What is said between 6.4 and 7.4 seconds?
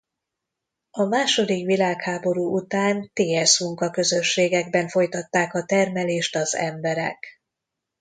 emberek.